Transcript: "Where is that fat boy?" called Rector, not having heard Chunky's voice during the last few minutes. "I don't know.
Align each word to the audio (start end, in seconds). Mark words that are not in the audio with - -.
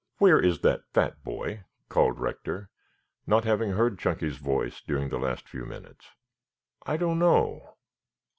"Where 0.17 0.39
is 0.39 0.61
that 0.61 0.87
fat 0.95 1.23
boy?" 1.23 1.63
called 1.87 2.19
Rector, 2.19 2.71
not 3.27 3.43
having 3.43 3.73
heard 3.73 3.99
Chunky's 3.99 4.37
voice 4.37 4.81
during 4.81 5.09
the 5.09 5.19
last 5.19 5.47
few 5.47 5.63
minutes. 5.63 6.07
"I 6.87 6.97
don't 6.97 7.19
know. 7.19 7.75